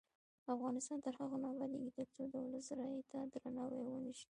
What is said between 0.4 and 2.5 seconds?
افغانستان تر هغو نه ابادیږي، ترڅو د